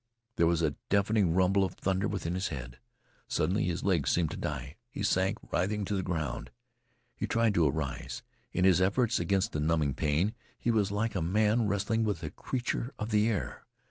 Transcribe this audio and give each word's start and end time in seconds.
There 0.37 0.47
was 0.47 0.63
a 0.63 0.73
deafening 0.89 1.35
rumble 1.35 1.63
of 1.63 1.75
thunder 1.75 2.07
within 2.07 2.33
his 2.33 2.47
head. 2.47 2.79
Suddenly 3.27 3.65
his 3.65 3.83
legs 3.83 4.09
seemed 4.09 4.31
to 4.31 4.35
die. 4.35 4.77
He 4.89 5.03
sank 5.03 5.37
writhing 5.53 5.85
to 5.85 5.93
the 5.95 6.01
ground. 6.01 6.49
He 7.15 7.27
tried 7.27 7.53
to 7.53 7.67
arise. 7.67 8.23
In 8.51 8.65
his 8.65 8.81
efforts 8.81 9.19
against 9.19 9.51
the 9.51 9.59
numbing 9.59 9.93
pain 9.93 10.33
he 10.59 10.71
was 10.71 10.89
like 10.91 11.13
a 11.13 11.21
man 11.21 11.67
wrestling 11.67 12.03
with 12.03 12.23
a 12.23 12.31
creature 12.31 12.91
of 12.97 13.11
the 13.11 13.29
air. 13.29 13.67